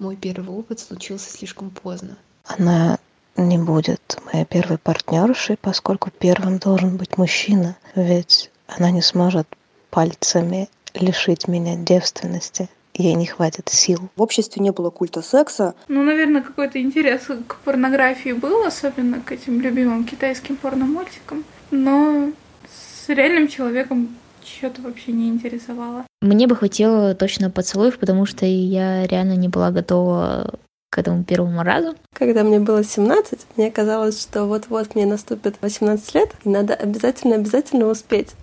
[0.00, 2.16] мой первый опыт случился слишком поздно.
[2.44, 2.98] Она
[3.36, 9.46] не будет моей первой партнершей, поскольку первым должен быть мужчина, ведь она не сможет
[9.90, 12.68] пальцами лишить меня девственности.
[12.94, 14.08] Ей не хватит сил.
[14.16, 15.74] В обществе не было культа секса.
[15.86, 21.44] Ну, наверное, какой-то интерес к порнографии был, особенно к этим любимым китайским порномультикам.
[21.70, 22.32] Но
[22.68, 26.04] с реальным человеком что-то вообще не интересовало.
[26.22, 30.52] Мне бы хватило точно поцелуев, потому что я реально не была готова
[30.90, 31.94] к этому первому разу.
[32.12, 37.86] Когда мне было 17, мне казалось, что вот-вот мне наступит 18 лет, и надо обязательно-обязательно
[37.86, 38.34] успеть.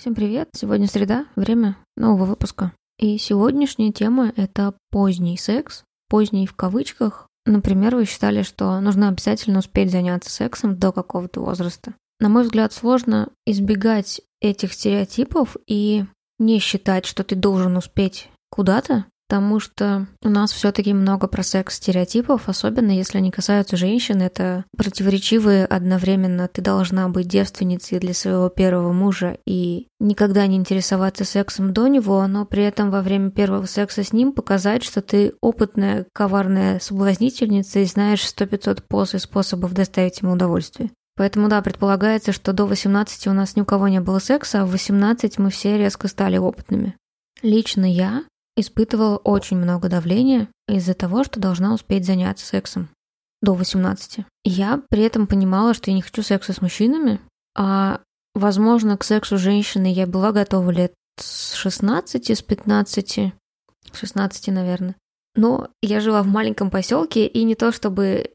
[0.00, 0.48] Всем привет!
[0.56, 2.72] Сегодня среда, время нового выпуска.
[3.00, 7.28] И сегодняшняя тема— это поздний секс, поздний в кавычках.
[7.46, 11.94] Например, вы считали, что нужно обязательно успеть заняться сексом до какого-то возраста.
[12.20, 16.04] На мой взгляд, сложно избегать этих стереотипов и
[16.38, 21.76] не считать, что ты должен успеть куда-то, потому что у нас все-таки много про секс
[21.76, 24.22] стереотипов, особенно если они касаются женщин.
[24.22, 26.48] Это противоречивые одновременно.
[26.48, 32.26] Ты должна быть девственницей для своего первого мужа и никогда не интересоваться сексом до него,
[32.26, 37.78] но при этом во время первого секса с ним показать, что ты опытная, коварная соблазнительница
[37.78, 40.90] и знаешь 100-500 поз и способов доставить ему удовольствие.
[41.16, 44.66] Поэтому, да, предполагается, что до 18 у нас ни у кого не было секса, а
[44.66, 46.96] в 18 мы все резко стали опытными.
[47.42, 48.24] Лично я
[48.60, 52.88] испытывала очень много давления из-за того, что должна успеть заняться сексом
[53.42, 54.24] до 18.
[54.44, 57.20] Я при этом понимала, что я не хочу секса с мужчинами,
[57.56, 58.00] а,
[58.34, 63.32] возможно, к сексу с женщиной я была готова лет с 16, с 15,
[63.92, 64.96] 16, наверное.
[65.34, 68.30] Но я жила в маленьком поселке, и не то чтобы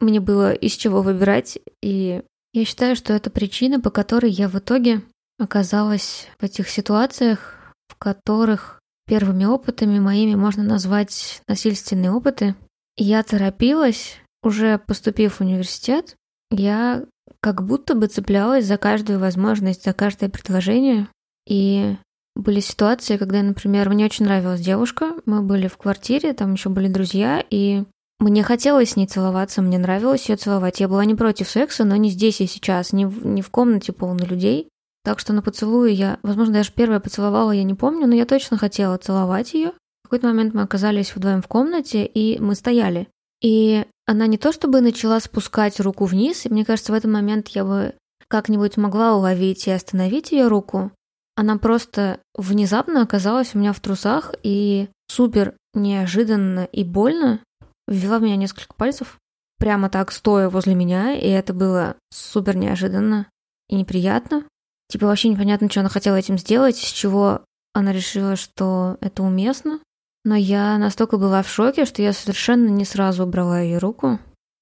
[0.00, 4.56] мне было из чего выбирать, и я считаю, что это причина, по которой я в
[4.56, 5.02] итоге
[5.38, 12.54] оказалась в этих ситуациях, в которых Первыми опытами моими можно назвать насильственные опыты.
[12.96, 16.14] Я торопилась, уже поступив в университет,
[16.50, 17.04] я
[17.40, 21.08] как будто бы цеплялась за каждую возможность, за каждое предложение.
[21.46, 21.96] И
[22.36, 26.88] были ситуации, когда, например, мне очень нравилась девушка, мы были в квартире, там еще были
[26.88, 27.84] друзья, и
[28.20, 30.80] мне хотелось с ней целоваться, мне нравилось ее целовать.
[30.80, 33.92] Я была не против секса, но не здесь и сейчас, не в, не в комнате
[33.92, 34.68] полной людей.
[35.04, 38.58] Так что на поцелуе я, возможно, даже первая поцеловала, я не помню, но я точно
[38.58, 39.72] хотела целовать ее.
[40.04, 43.08] В какой-то момент мы оказались вдвоем в комнате, и мы стояли.
[43.42, 47.48] И она не то чтобы начала спускать руку вниз, и мне кажется, в этот момент
[47.48, 47.94] я бы
[48.28, 50.92] как-нибудь могла уловить и остановить ее руку.
[51.36, 57.40] Она просто внезапно оказалась у меня в трусах и супер неожиданно и больно
[57.86, 59.18] ввела в меня несколько пальцев,
[59.58, 63.28] прямо так стоя возле меня, и это было супер неожиданно
[63.68, 64.44] и неприятно.
[64.88, 67.42] Типа вообще непонятно, что она хотела этим сделать, с чего
[67.74, 69.80] она решила, что это уместно.
[70.24, 74.18] Но я настолько была в шоке, что я совершенно не сразу убрала ее руку.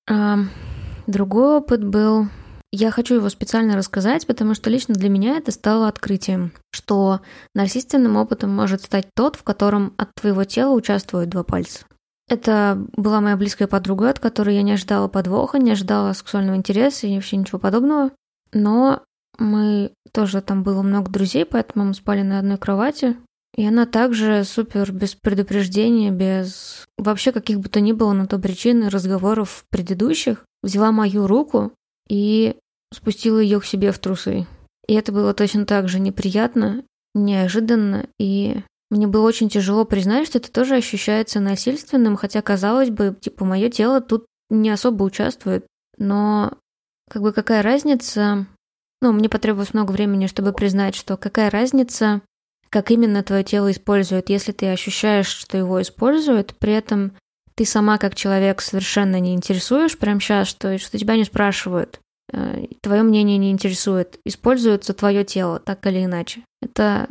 [0.09, 0.39] А
[1.07, 2.29] другой опыт был...
[2.73, 7.21] Я хочу его специально рассказать, потому что лично для меня это стало открытием, что
[7.55, 11.87] нарциссственным опытом может стать тот, в котором от твоего тела участвуют два пальца.
[12.29, 17.07] Это была моя близкая подруга, от которой я не ожидала подвоха, не ожидала сексуального интереса
[17.07, 18.11] и вообще ничего подобного.
[18.53, 19.03] Но
[19.39, 23.19] мы тоже там было много друзей, поэтому мы спали на одной кровати.
[23.55, 28.39] И она также супер без предупреждения, без вообще каких бы то ни было на то
[28.39, 31.73] причины разговоров предыдущих, взяла мою руку
[32.09, 32.57] и
[32.95, 34.47] спустила ее к себе в трусы.
[34.89, 36.83] И это было точно так же неприятно,
[37.15, 43.15] неожиданно, и мне было очень тяжело признать, что это тоже ощущается насильственным, хотя, казалось бы,
[43.21, 45.67] типа, мое тело тут не особо участвует.
[45.99, 46.57] Но
[47.11, 48.47] как бы какая разница,
[49.07, 52.23] ну, мне потребовалось много времени, чтобы признать, что какая разница,
[52.71, 57.13] как именно твое тело использует, если ты ощущаешь, что его используют, при этом
[57.55, 62.01] ты сама как человек совершенно не интересуешь прямо сейчас, что, что тебя не спрашивают,
[62.33, 66.43] э, твое мнение не интересует, используется твое тело так или иначе.
[66.61, 67.09] Это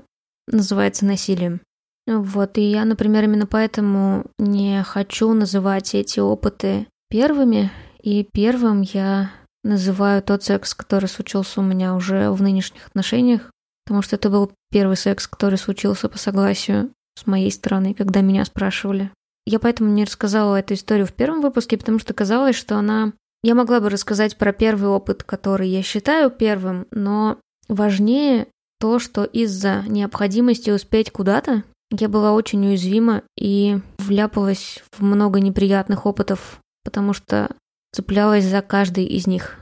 [0.48, 1.62] называется насилием.
[2.08, 7.72] Вот, и я, например, именно поэтому не хочу называть эти опыты первыми,
[8.02, 9.32] и первым я
[9.66, 13.52] называю тот секс, который случился у меня уже в нынешних отношениях,
[13.86, 18.46] потому что это был первый секс, который случился по согласию с моей стороны, когда меня
[18.46, 19.12] спрашивали.
[19.46, 23.14] Я поэтому не рассказала эту историю в первом выпуске, потому что казалось, что она...
[23.44, 27.38] Я могла бы рассказать про первый опыт, который я считаю первым, но
[27.68, 28.48] важнее
[28.80, 36.06] то, что из-за необходимости успеть куда-то, Я была очень уязвима и вляпалась в много неприятных
[36.06, 37.52] опытов, потому что
[37.96, 39.58] цеплялась за каждый из них,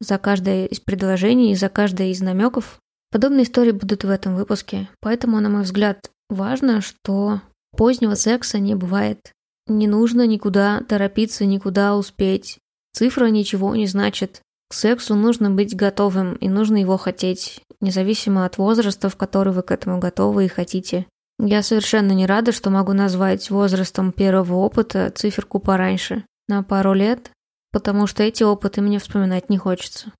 [0.00, 2.78] за каждое из предложений, за каждое из намеков.
[3.10, 5.98] Подобные истории будут в этом выпуске, поэтому, на мой взгляд,
[6.30, 7.40] важно, что
[7.76, 9.32] позднего секса не бывает.
[9.66, 12.58] Не нужно никуда торопиться, никуда успеть.
[12.92, 14.42] Цифра ничего не значит.
[14.70, 19.62] К сексу нужно быть готовым, и нужно его хотеть, независимо от возраста, в который вы
[19.62, 21.06] к этому готовы и хотите.
[21.40, 27.32] Я совершенно не рада, что могу назвать возрастом первого опыта циферку пораньше, на пару лет,
[27.72, 30.12] потому что эти опыты мне вспоминать не хочется.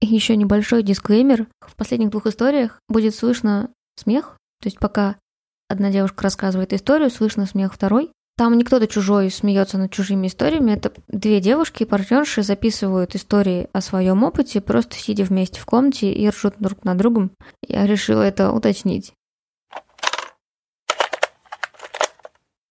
[0.00, 1.48] И еще небольшой дисклеймер.
[1.60, 5.16] В последних двух историях будет слышно смех, то есть пока
[5.68, 8.10] одна девушка рассказывает историю, слышно смех второй.
[8.36, 13.80] Там не кто-то чужой смеется над чужими историями, это две девушки, партнерши записывают истории о
[13.80, 17.30] своем опыте, просто сидя вместе в комнате и ржут друг над другом.
[17.66, 19.14] Я решила это уточнить.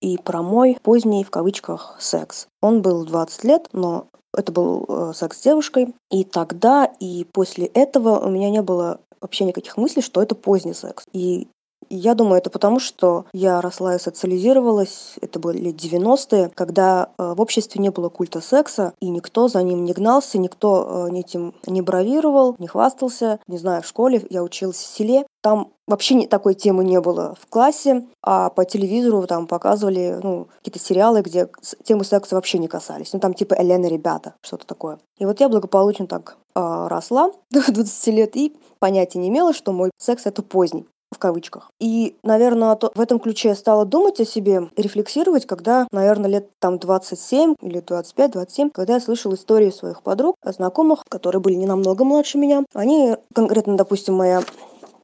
[0.05, 2.47] И про мой поздний, в кавычках, секс.
[2.61, 4.07] Он был 20 лет, но
[4.37, 5.95] это был э, секс с девушкой.
[6.11, 10.75] И тогда, и после этого у меня не было вообще никаких мыслей, что это поздний
[10.75, 11.05] секс.
[11.11, 11.47] И
[11.89, 17.41] я думаю, это потому, что я росла и социализировалась, это были 90-е, когда э, в
[17.41, 21.81] обществе не было культа секса, и никто за ним не гнался, никто э, этим не
[21.81, 23.39] бравировал, не хвастался.
[23.47, 27.45] Не знаю, в школе я училась в селе, там вообще такой темы не было в
[27.47, 31.47] классе, а по телевизору там показывали ну, какие-то сериалы, где
[31.83, 33.13] темы секса вообще не касались.
[33.13, 34.97] Ну там типа Элена, ребята, что-то такое.
[35.19, 39.71] И вот я благополучно так э, росла до 20 лет и понятия не имела, что
[39.71, 41.71] мой секс это поздний в кавычках.
[41.79, 46.77] И, наверное, в этом ключе я стала думать о себе, рефлексировать, когда, наверное, лет там
[46.77, 52.37] 27 или 25-27, когда я слышала истории своих подруг, знакомых, которые были не намного младше
[52.37, 52.63] меня.
[52.73, 54.41] Они, конкретно, допустим, моя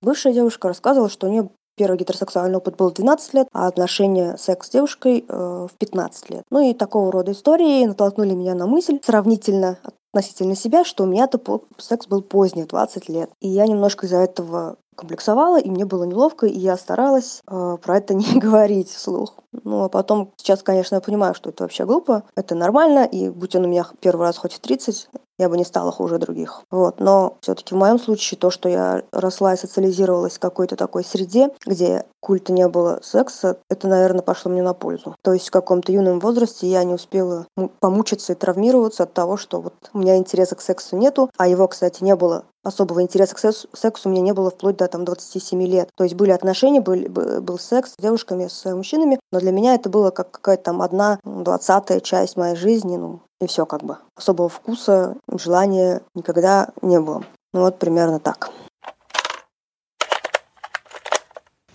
[0.02, 4.36] бывшая девушка рассказывала, что у нее Первый гетеросексуальный опыт был в 12 лет, а отношения
[4.38, 6.44] секс с девушкой э, в 15 лет.
[6.52, 9.80] Ну и такого рода истории натолкнули меня на мысль сравнительно
[10.14, 11.40] относительно себя, что у меня-то
[11.78, 13.30] секс был поздний, 20 лет.
[13.40, 17.98] И я немножко из-за этого комплексовала, и мне было неловко, и я старалась э, про
[17.98, 19.36] это не говорить вслух.
[19.64, 23.56] Ну, а потом, сейчас, конечно, я понимаю, что это вообще глупо, это нормально, и будь
[23.56, 25.10] он у меня первый раз хоть в 30,
[25.42, 26.62] я бы не стала хуже других.
[26.72, 27.00] Вот.
[27.00, 31.50] Но все-таки в моем случае то, что я росла и социализировалась в какой-то такой среде,
[31.66, 35.16] где культа не было секса, это, наверное, пошло мне на пользу.
[35.24, 37.48] То есть в каком-то юном возрасте я не успела
[37.80, 41.68] помучиться и травмироваться от того, что вот у меня интереса к сексу нету, а его,
[41.68, 45.64] кстати, не было особого интереса к сексу, у меня не было вплоть до там 27
[45.64, 45.90] лет.
[45.96, 46.96] То есть были отношения, был,
[47.42, 51.20] был секс с девушками, с мужчинами, но для меня это было как какая-то там одна
[51.24, 53.98] двадцатая часть моей жизни, ну, и все как бы.
[54.16, 57.26] Особого вкуса, желания никогда не было.
[57.54, 58.52] Ну вот примерно так.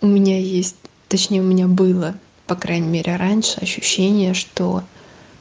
[0.01, 0.77] У меня есть,
[1.09, 2.15] точнее у меня было,
[2.47, 4.83] по крайней мере раньше, ощущение, что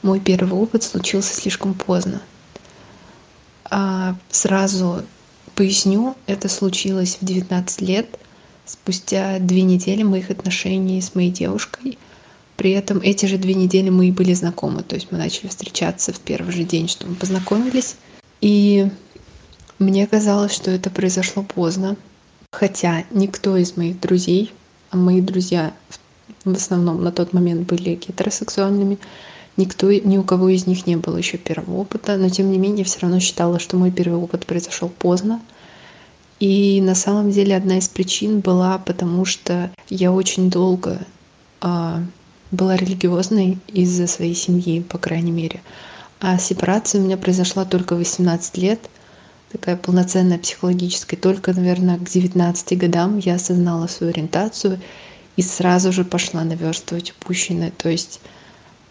[0.01, 2.21] мой первый опыт случился слишком поздно.
[3.69, 5.03] А сразу
[5.55, 8.19] поясню, это случилось в 19 лет,
[8.65, 11.97] спустя две недели моих отношений с моей девушкой.
[12.57, 16.13] При этом эти же две недели мы и были знакомы, то есть мы начали встречаться
[16.13, 17.95] в первый же день, что мы познакомились.
[18.41, 18.89] И
[19.77, 21.97] мне казалось, что это произошло поздно,
[22.51, 24.53] хотя никто из моих друзей,
[24.89, 25.73] а мои друзья
[26.45, 28.99] в основном на тот момент были гетеросексуальными,
[29.57, 32.85] никто, ни у кого из них не было еще первого опыта, но тем не менее
[32.85, 35.41] все равно считала, что мой первый опыт произошел поздно.
[36.39, 40.99] И на самом деле одна из причин была, потому что я очень долго
[41.61, 42.03] а,
[42.51, 45.61] была религиозной из-за своей семьи, по крайней мере.
[46.19, 48.79] А сепарация у меня произошла только в 18 лет,
[49.51, 51.19] такая полноценная психологическая.
[51.19, 54.79] Только, наверное, к 19 годам я осознала свою ориентацию
[55.37, 57.71] и сразу же пошла наверстывать упущенное.
[57.77, 58.21] То есть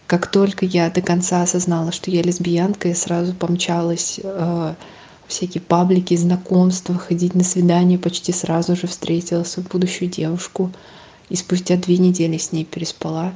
[0.07, 4.75] как только я до конца осознала, что я лесбиянка, я сразу помчалась э,
[5.27, 10.71] всякие паблики, знакомства, ходить на свидание, почти сразу же встретила свою будущую девушку.
[11.29, 13.35] И спустя две недели с ней переспала.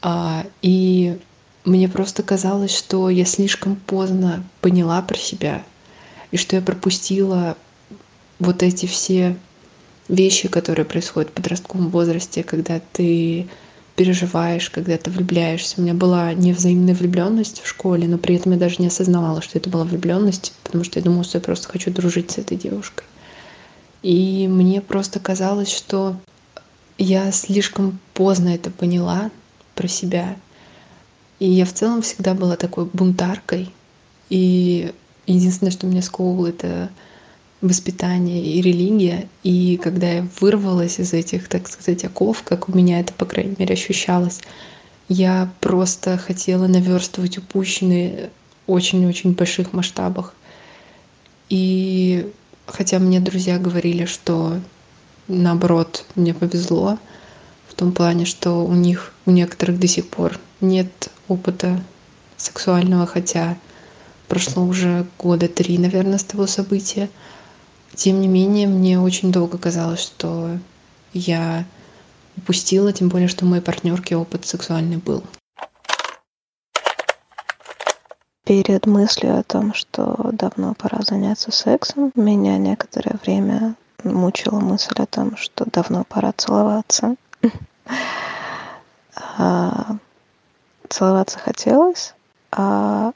[0.00, 1.18] А, и
[1.64, 5.64] мне просто казалось, что я слишком поздно поняла про себя,
[6.30, 7.56] и что я пропустила
[8.38, 9.36] вот эти все
[10.08, 13.48] вещи, которые происходят в подростковом возрасте, когда ты
[13.96, 15.76] переживаешь, когда ты влюбляешься.
[15.78, 19.56] У меня была невзаимная влюбленность в школе, но при этом я даже не осознавала, что
[19.58, 23.04] это была влюбленность, потому что я думала, что я просто хочу дружить с этой девушкой.
[24.02, 26.16] И мне просто казалось, что
[26.98, 29.30] я слишком поздно это поняла,
[29.74, 30.36] про себя.
[31.38, 33.70] И я в целом всегда была такой бунтаркой.
[34.30, 34.92] И
[35.26, 36.90] единственное, что меня сковывало, это
[37.60, 39.28] воспитание и религия.
[39.42, 43.56] И когда я вырвалась из этих, так сказать, оков, как у меня это, по крайней
[43.58, 44.40] мере, ощущалось,
[45.08, 48.30] я просто хотела наверстывать упущенные
[48.66, 50.34] очень-очень больших масштабах.
[51.50, 52.30] И
[52.66, 54.60] хотя мне друзья говорили, что
[55.28, 56.98] наоборот, мне повезло
[57.68, 61.80] в том плане, что у них, у некоторых до сих пор нет опыта
[62.36, 63.56] сексуального, хотя
[64.28, 67.08] прошло уже года три, наверное, с того события.
[67.94, 70.58] Тем не менее, мне очень долго казалось, что
[71.12, 71.64] я
[72.36, 75.22] упустила, тем более, что у моей партнерки опыт сексуальный был.
[78.44, 83.74] Перед мыслью о том, что давно пора заняться сексом, меня некоторое время
[84.04, 87.16] мучила мысль о том, что давно пора целоваться.
[89.36, 89.96] А,
[90.88, 92.14] целоваться хотелось,
[92.50, 93.12] а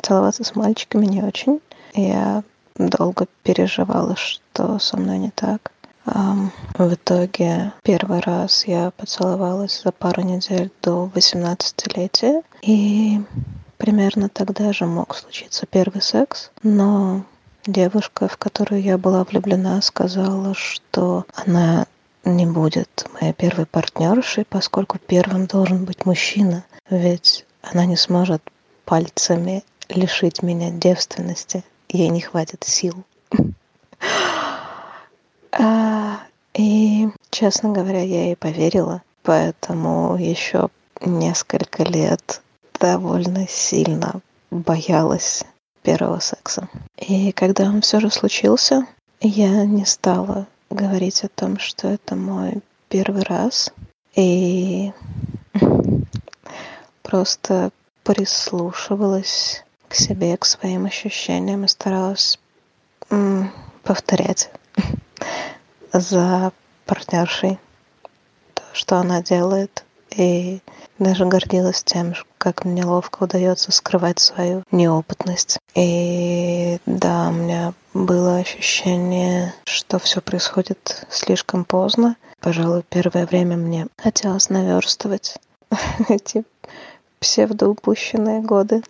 [0.00, 1.60] целоваться с мальчиками не очень.
[1.94, 2.42] Я
[2.76, 5.72] долго переживала, что со мной не так.
[6.04, 12.42] В итоге первый раз я поцеловалась за пару недель до 18-летия.
[12.60, 13.20] И
[13.78, 16.50] примерно тогда же мог случиться первый секс.
[16.62, 17.24] Но
[17.66, 21.86] девушка, в которую я была влюблена, сказала, что она
[22.24, 26.64] не будет моей первой партнершей, поскольку первым должен быть мужчина.
[26.88, 28.42] Ведь она не сможет
[28.84, 31.64] пальцами лишить меня девственности.
[31.88, 33.04] Ей не хватит сил.
[35.56, 36.18] А,
[36.52, 39.02] и, честно говоря, я ей поверила.
[39.22, 40.68] Поэтому еще
[41.00, 42.42] несколько лет
[42.80, 45.44] довольно сильно боялась
[45.84, 46.68] первого секса.
[46.96, 48.86] И когда он все же случился,
[49.20, 53.72] я не стала говорить о том, что это мой первый раз.
[54.16, 54.92] И
[57.02, 57.70] просто
[58.02, 62.38] прислушивалась к себе, к своим ощущениям и старалась
[63.82, 64.50] повторять
[65.92, 66.52] за
[66.86, 67.58] партнершей
[68.54, 69.83] то, что она делает.
[70.16, 70.60] И
[70.98, 75.58] даже гордилась тем, как мне ловко удается скрывать свою неопытность.
[75.74, 82.16] И да, у меня было ощущение, что все происходит слишком поздно.
[82.40, 85.36] Пожалуй, первое время мне хотелось наверстывать
[86.08, 86.44] эти
[87.18, 88.82] псевдоупущенные годы.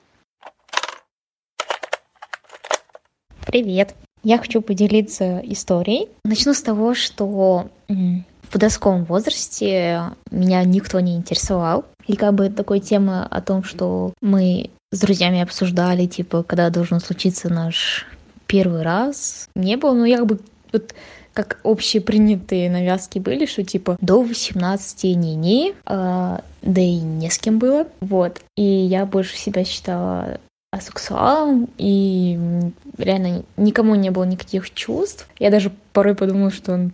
[3.47, 3.95] Привет!
[4.25, 6.09] Я хочу поделиться историей.
[6.25, 7.69] Начну с того, что
[8.55, 11.85] подростковом возрасте меня никто не интересовал.
[12.07, 17.01] И как бы такой темы о том, что мы с друзьями обсуждали, типа, когда должен
[17.01, 18.07] случиться наш
[18.47, 19.95] первый раз, не было.
[19.95, 20.39] Но я как бы
[20.73, 20.95] вот
[21.33, 27.59] как общепринятые навязки были, что типа до 18 не-не, а, да и не с кем
[27.59, 27.89] было.
[28.01, 28.41] Вот.
[28.57, 30.39] И я больше себя считала
[30.71, 32.39] асексуалом, и
[32.99, 35.29] реально никому не было никаких чувств.
[35.41, 36.91] Я даже порой подумала, что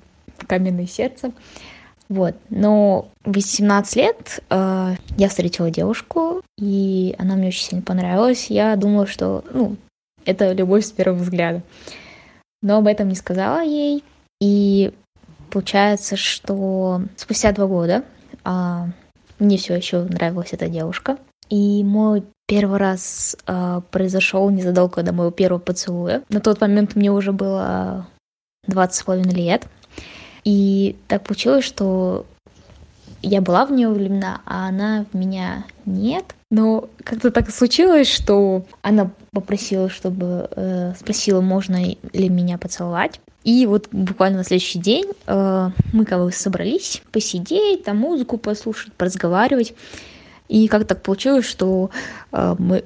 [0.46, 1.32] каменное сердце.
[2.08, 2.34] Вот.
[2.50, 8.50] Но в 18 лет э, я встретила девушку, и она мне очень сильно понравилась.
[8.50, 9.76] Я думала, что, ну,
[10.24, 11.62] это любовь с первого взгляда.
[12.62, 14.02] Но об этом не сказала ей.
[14.40, 14.92] И
[15.50, 18.04] получается, что спустя два года
[18.44, 18.88] а,
[19.38, 21.16] мне все еще нравилась эта девушка.
[21.48, 26.22] И мой первый раз а, произошел незадолго до моего первого поцелуя.
[26.28, 28.06] На тот момент мне уже было
[28.66, 29.66] 20 с лет.
[30.44, 32.26] И так получилось, что
[33.22, 36.24] я была в нее влюблена, а она в меня нет.
[36.50, 43.20] Но как-то так случилось, что она попросила, чтобы э, спросила, можно ли меня поцеловать.
[43.44, 48.92] И вот буквально на следующий день э, мы как бы собрались посидеть, там музыку послушать,
[48.94, 49.74] поразговаривать.
[50.48, 51.90] И как так получилось, что
[52.32, 52.84] э, мы,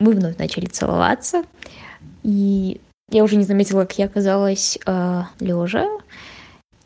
[0.00, 1.44] мы вновь начали целоваться.
[2.22, 5.86] И я уже не заметила, как я оказалась э, лежа.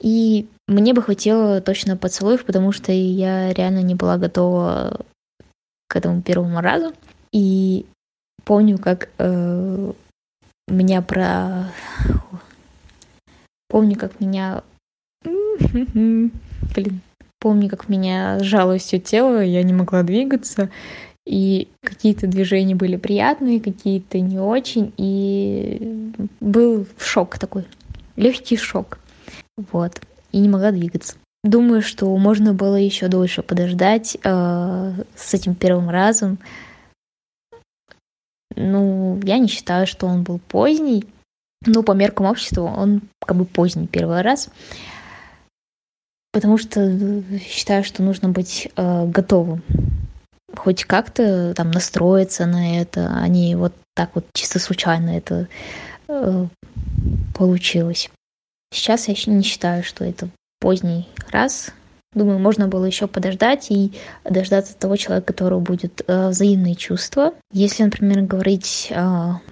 [0.00, 5.00] И мне бы хватило точно поцелуев, потому что я реально не была готова
[5.88, 6.92] к этому первому разу.
[7.33, 7.87] И
[8.45, 9.92] помню, как э,
[10.69, 11.71] меня про
[13.71, 14.62] Помню, как меня...
[15.25, 17.00] Блин.
[17.38, 20.69] Помню, как меня сжало все тело, я не могла двигаться.
[21.26, 24.92] И какие-то движения были приятные, какие-то не очень.
[24.99, 27.64] И был шок такой,
[28.16, 28.99] легкий шок.
[29.73, 30.00] Вот.
[30.33, 31.17] И не могла двигаться.
[31.43, 36.38] Думаю, что можно было еще дольше подождать э, с этим первым разом.
[38.57, 41.07] Ну, я не считаю, что он был поздний.
[41.67, 44.50] Но по меркам общества он как бы поздний первый раз.
[46.33, 49.62] Потому что считаю, что нужно быть э, готовым.
[50.55, 55.49] Хоть как-то там настроиться на это, а не вот так вот чисто случайно это
[56.09, 56.47] э,
[57.35, 58.11] получилось.
[58.72, 60.28] Сейчас я не считаю, что это
[60.60, 61.72] поздний раз.
[62.12, 63.92] Думаю, можно было еще подождать и
[64.24, 67.34] дождаться того человека, которого будет э, взаимные чувства.
[67.52, 68.94] Если, например, говорить э,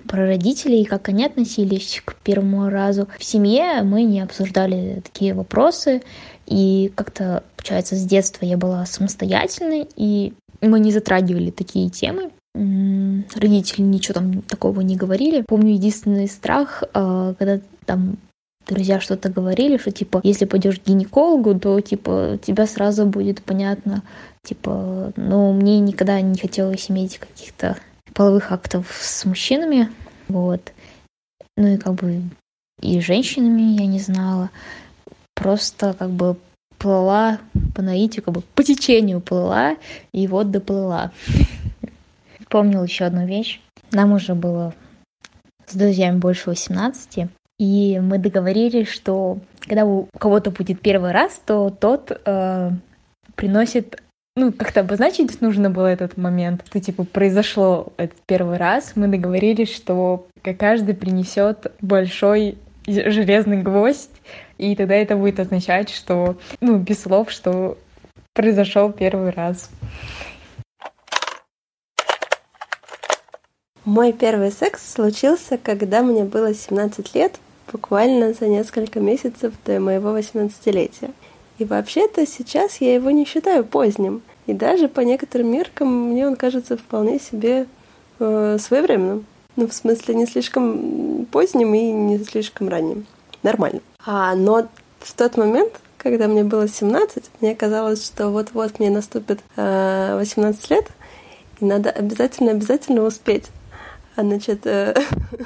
[0.09, 6.03] про родителей, как они относились к первому разу в семье, мы не обсуждали такие вопросы.
[6.47, 12.31] И как-то, получается, с детства я была самостоятельной, и мы не затрагивали такие темы.
[12.57, 15.45] Родители ничего там такого не говорили.
[15.47, 18.17] Помню единственный страх, э, когда там
[18.69, 24.03] друзья что-то говорили, что типа, если пойдешь к гинекологу, то типа тебя сразу будет понятно,
[24.43, 27.77] типа, ну, мне никогда не хотелось иметь каких-то
[28.15, 29.91] половых актов с мужчинами,
[30.29, 30.73] вот.
[31.57, 32.23] Ну и как бы
[32.81, 34.51] и женщинами я не знала.
[35.35, 36.37] Просто как бы
[36.79, 37.39] плыла
[37.75, 39.77] по наитию, как бы по течению плыла,
[40.13, 41.13] и вот доплыла.
[42.49, 43.61] Помнил еще одну вещь.
[43.91, 44.75] Нам уже было
[45.67, 47.29] с друзьями больше 18,
[47.59, 52.71] и мы договорились, что когда у кого-то будет первый раз, то тот э,
[53.35, 54.01] приносит
[54.37, 56.65] ну, как-то обозначить нужно было этот момент.
[56.69, 58.93] Это, типа, произошло этот первый раз.
[58.95, 64.13] Мы договорились, что каждый принесет большой железный гвоздь,
[64.57, 67.77] и тогда это будет означать, что, ну, без слов, что
[68.33, 69.71] произошел первый раз.
[73.85, 77.41] Мой первый секс случился, когда мне было 17 лет,
[77.73, 81.13] буквально за несколько месяцев до моего 18-летия.
[81.59, 84.23] И вообще-то сейчас я его не считаю поздним.
[84.47, 87.67] И даже по некоторым меркам мне он кажется вполне себе
[88.19, 89.27] э, своевременным.
[89.57, 93.07] Ну, в смысле, не слишком поздним и не слишком ранним.
[93.43, 93.81] Нормально.
[94.07, 94.69] А, но
[95.01, 100.71] в тот момент, когда мне было 17, мне казалось, что вот-вот мне наступит э, 18
[100.71, 100.87] лет,
[101.61, 103.47] и надо обязательно-обязательно успеть
[104.23, 104.95] значит, э,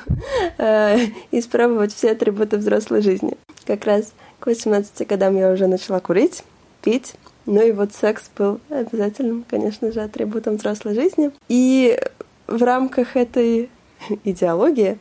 [0.59, 0.99] э,
[1.31, 3.37] испробовать все атрибуты взрослой жизни.
[3.67, 6.43] Как раз к 18 годам я уже начала курить,
[6.83, 7.15] пить,
[7.47, 11.31] ну и вот секс был обязательным, конечно же, атрибутом взрослой жизни.
[11.49, 11.99] И
[12.47, 13.71] в рамках этой
[14.25, 14.99] идеологии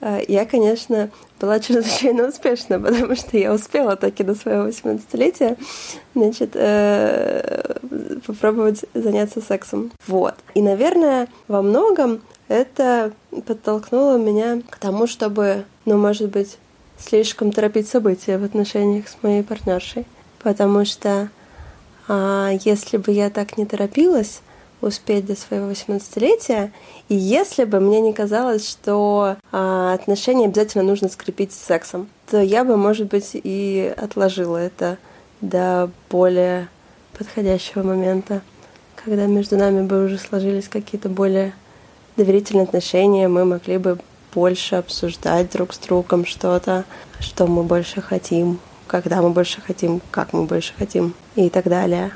[0.00, 5.56] э, я, конечно, была чрезвычайно успешна, потому что я успела таки до своего 18-летия
[6.14, 6.52] значит,
[8.26, 9.92] попробовать заняться сексом.
[10.06, 10.34] Вот.
[10.54, 13.12] И, наверное, во многом это
[13.46, 16.58] подтолкнуло меня к тому, чтобы, ну, может быть,
[16.98, 20.06] слишком торопить события в отношениях с моей партнершей.
[20.42, 21.28] Потому что
[22.08, 24.40] а, если бы я так не торопилась
[24.80, 26.70] успеть до своего 18-летия,
[27.08, 32.40] и если бы мне не казалось, что а, отношения обязательно нужно скрепить с сексом, то
[32.40, 34.98] я бы, может быть, и отложила это
[35.40, 36.68] до более
[37.16, 38.42] подходящего момента,
[38.96, 41.52] когда между нами бы уже сложились какие-то более
[42.18, 43.98] доверительные отношения, мы могли бы
[44.34, 46.84] больше обсуждать друг с другом что-то,
[47.20, 52.12] что мы больше хотим, когда мы больше хотим, как мы больше хотим и так далее.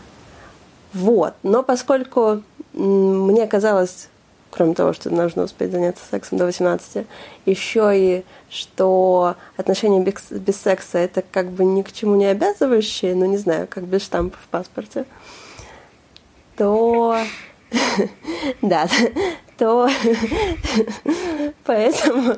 [0.93, 1.35] Вот.
[1.43, 2.43] Но поскольку
[2.75, 4.09] мне казалось,
[4.51, 7.07] кроме того, что нужно успеть заняться сексом до 18,
[7.47, 13.15] еще и что отношения без, без секса это как бы ни к чему не обязывающие,
[13.15, 15.07] ну не знаю, как без штампа в паспорте,
[16.57, 17.17] то
[18.63, 18.89] да,
[19.63, 19.89] то
[21.65, 22.35] поэтому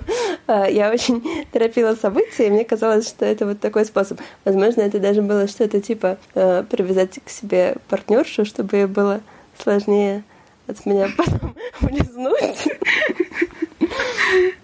[0.46, 4.20] э, я очень торопила события, и мне казалось, что это вот такой способ.
[4.44, 9.22] Возможно, это даже было что-то типа э, привязать к себе партнершу, чтобы ей было
[9.58, 10.22] сложнее
[10.66, 12.68] от меня потом улизнуть.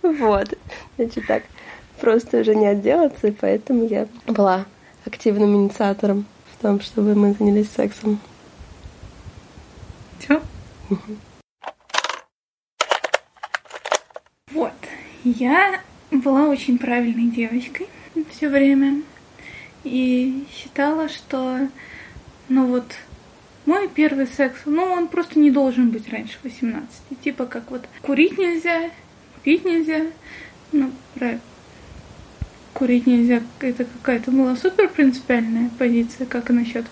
[0.02, 0.54] Вот.
[0.96, 1.44] Значит так,
[1.98, 4.66] просто уже не отделаться, и поэтому я была
[5.06, 8.20] активным инициатором в том, чтобы мы занялись сексом.
[10.18, 10.42] Все?
[14.52, 14.72] Вот.
[15.24, 17.88] Я была очень правильной девочкой
[18.30, 19.02] все время.
[19.84, 21.68] И считала, что,
[22.48, 22.84] ну вот,
[23.66, 26.90] мой первый секс, ну, он просто не должен быть раньше 18.
[27.22, 28.90] Типа как вот курить нельзя,
[29.42, 30.06] пить нельзя.
[30.72, 31.40] Ну, про
[32.74, 36.86] курить нельзя, это какая-то была супер принципиальная позиция, как и насчет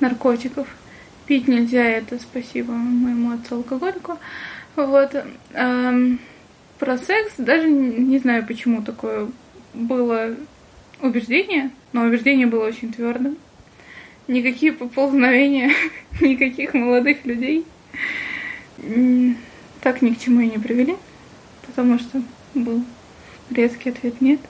[0.00, 0.68] наркотиков.
[1.26, 4.18] Пить нельзя, это спасибо моему отцу-алкоголику.
[4.76, 5.14] Вот.
[5.54, 6.20] Эм,
[6.78, 9.28] про секс даже не знаю, почему такое
[9.72, 10.34] было
[11.00, 13.36] убеждение, но убеждение было очень твердым.
[14.26, 15.70] Никакие поползновения,
[16.20, 17.64] никаких молодых людей
[19.80, 20.96] так ни к чему и не привели,
[21.66, 22.22] потому что
[22.54, 22.82] был
[23.50, 24.40] резкий ответ нет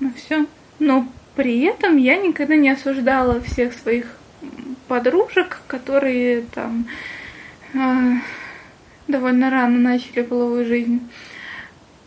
[0.00, 0.46] на все.
[0.78, 4.16] Но при этом я никогда не осуждала всех своих
[4.86, 6.86] подружек, которые там
[7.72, 8.12] э,
[9.08, 11.00] довольно рано начали половую жизнь.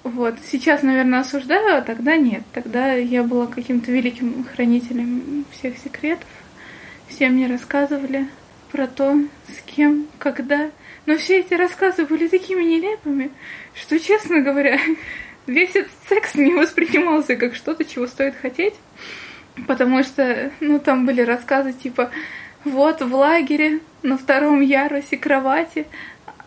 [0.08, 0.36] Вот.
[0.50, 2.44] Сейчас, наверное, осуждаю, а тогда нет.
[2.54, 6.30] Тогда я была каким-то великим хранителем всех секретов.
[7.10, 8.30] Все мне рассказывали
[8.72, 10.72] про то, с кем, когда.
[11.06, 13.32] Но все эти рассказы были такими нелепыми,
[13.74, 14.80] что, честно говоря,
[15.46, 18.76] весь этот секс не воспринимался как что-то, чего стоит хотеть.
[19.68, 22.12] Потому что, ну, там были рассказы типа,
[22.64, 25.86] вот в лагере на втором ярусе кровати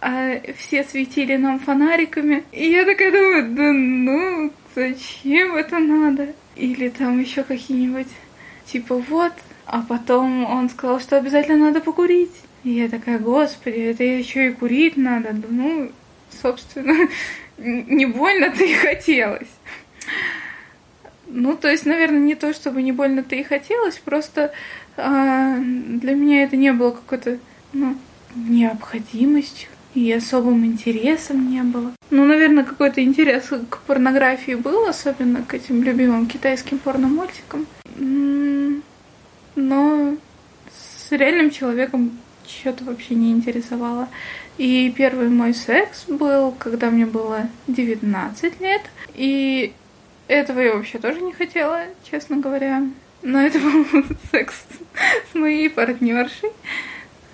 [0.01, 2.45] а все светили нам фонариками.
[2.53, 6.35] И я такая думаю, да ну, зачем это надо?
[6.57, 8.09] Или там еще какие-нибудь,
[8.67, 9.33] типа вот,
[9.67, 12.33] а потом он сказал, что обязательно надо покурить.
[12.65, 15.35] И я такая, господи, это еще и курить надо.
[15.49, 15.93] Ну,
[16.43, 17.09] собственно,
[17.59, 19.49] не больно-то и хотелось.
[21.27, 24.53] Ну, то есть, наверное, не то, чтобы не больно-то и хотелось, просто
[24.97, 27.39] а, для меня это не было какой-то,
[27.73, 27.97] ну,
[28.35, 31.93] необходимостью и особым интересом не было.
[32.11, 37.67] Ну, наверное, какой-то интерес к порнографии был, особенно к этим любимым китайским порномультикам.
[39.57, 40.17] Но
[40.71, 44.09] с реальным человеком что-то вообще не интересовало.
[44.59, 48.83] И первый мой секс был, когда мне было 19 лет.
[49.15, 49.73] И
[50.29, 52.83] этого я вообще тоже не хотела, честно говоря.
[53.23, 53.87] Но это был
[54.31, 54.55] секс
[55.33, 56.51] с моей партнершей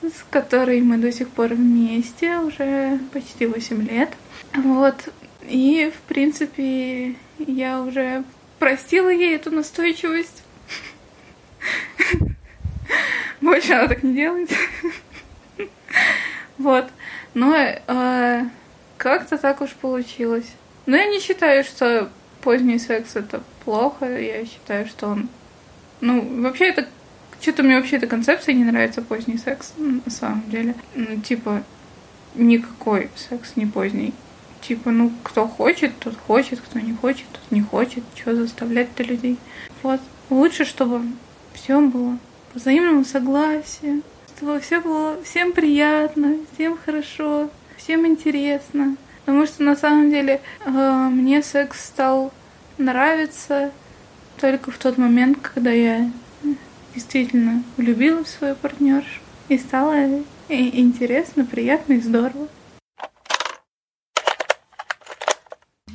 [0.02, 4.10] с которой мы до сих пор вместе уже почти 8 лет.
[4.54, 5.08] Вот.
[5.42, 8.24] И, в принципе, я уже
[8.58, 10.42] простила ей эту настойчивость.
[13.40, 14.50] Больше она так не делает.
[16.58, 16.86] Вот.
[17.34, 18.44] Но э,
[18.96, 20.50] как-то так уж получилось.
[20.86, 22.08] Но я не считаю, что
[22.40, 24.06] поздний секс это плохо.
[24.18, 25.28] Я считаю, что он...
[26.00, 26.88] Ну, вообще это
[27.40, 30.74] что-то мне вообще эта концепция не нравится поздний секс, на самом деле.
[30.94, 31.62] Ну, типа,
[32.34, 34.12] никакой секс не поздний.
[34.60, 38.02] Типа, ну, кто хочет, тот хочет, кто не хочет, тот не хочет.
[38.14, 39.38] Что заставлять-то людей?
[39.82, 40.00] Вот.
[40.28, 41.02] Лучше, чтобы
[41.54, 42.18] все было
[42.52, 44.02] по взаимному согласию,
[44.36, 48.96] чтобы все было всем приятно, всем хорошо, всем интересно.
[49.24, 52.32] Потому что на самом деле э, мне секс стал
[52.78, 53.72] нравиться
[54.40, 56.10] только в тот момент, когда я
[56.96, 59.20] действительно влюбилась в свою партнершу.
[59.48, 62.48] И стало интересно, приятно и здорово.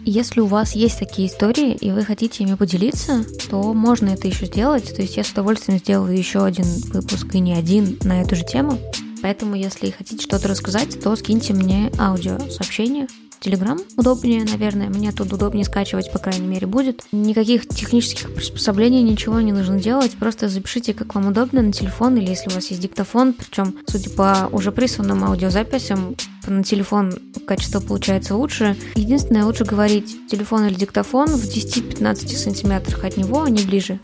[0.03, 4.45] Если у вас есть такие истории, и вы хотите ими поделиться, то можно это еще
[4.45, 4.95] сделать.
[4.95, 8.43] То есть я с удовольствием сделаю еще один выпуск и не один на эту же
[8.43, 8.79] тему.
[9.21, 13.07] Поэтому, если хотите что-то рассказать, то скиньте мне аудио сообщение
[13.41, 14.89] Телеграм удобнее, наверное.
[14.89, 17.01] Мне тут удобнее скачивать, по крайней мере, будет.
[17.11, 20.11] Никаких технических приспособлений, ничего не нужно делать.
[20.11, 23.33] Просто запишите, как вам удобно, на телефон или если у вас есть диктофон.
[23.33, 28.77] Причем, судя по уже присланным аудиозаписям, на телефон качество получается лучше.
[28.93, 33.99] Единственное, лучше говорить телефон или диктофон в 10-15 сантиметрах от него, а не ближе.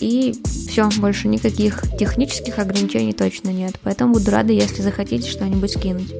[0.00, 3.78] И все, больше никаких технических ограничений точно нет.
[3.84, 6.12] Поэтому буду рада, если захотите что-нибудь скинуть.